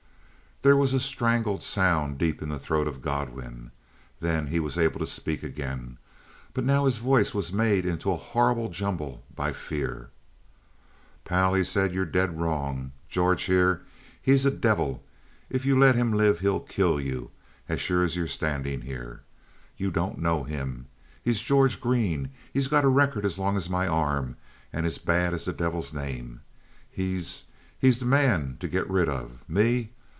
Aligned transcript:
There 0.63 0.77
was 0.77 0.93
a 0.93 0.99
strangled 0.99 1.63
sound 1.63 2.19
deep 2.19 2.39
in 2.39 2.49
the 2.49 2.59
throat 2.59 2.87
of 2.87 3.01
Godwin; 3.01 3.71
then 4.19 4.45
he 4.45 4.59
was 4.59 4.77
able 4.77 4.99
to 4.99 5.07
speak 5.07 5.41
again, 5.41 5.97
but 6.53 6.63
now 6.63 6.85
his 6.85 6.99
voice 6.99 7.33
was 7.33 7.51
made 7.51 7.83
into 7.83 8.11
a 8.11 8.15
horrible 8.15 8.69
jumble 8.69 9.23
by 9.35 9.53
fear. 9.53 10.11
"Pal," 11.25 11.55
he 11.55 11.63
said, 11.63 11.91
"you're 11.93 12.05
dead 12.05 12.39
wrong. 12.39 12.91
George 13.09 13.45
here 13.45 13.81
he's 14.21 14.45
a 14.45 14.51
devil. 14.51 15.03
If 15.49 15.65
you 15.65 15.75
let 15.79 15.95
him 15.95 16.13
live 16.13 16.41
he'll 16.41 16.59
kill 16.59 16.99
you 17.01 17.31
as 17.67 17.81
sure 17.81 18.03
as 18.03 18.15
you're 18.15 18.27
standing 18.27 18.81
here. 18.81 19.23
You 19.77 19.89
don't 19.89 20.19
know 20.19 20.43
him. 20.43 20.85
He's 21.23 21.41
George 21.41 21.81
Green. 21.81 22.29
He's 22.53 22.67
got 22.67 22.85
a 22.85 22.87
record 22.87 23.25
as 23.25 23.39
long 23.39 23.57
as 23.57 23.67
my 23.67 23.87
arm 23.87 24.35
and 24.71 24.85
as 24.85 24.99
bad 24.99 25.33
as 25.33 25.45
the 25.45 25.53
devil's 25.53 25.91
name. 25.91 26.41
He 26.91 27.15
he's 27.15 27.99
the 27.99 28.05
man 28.05 28.57
to 28.59 28.67
get 28.67 28.87
rid 28.87 29.09
of. 29.09 29.43
Me? 29.49 29.89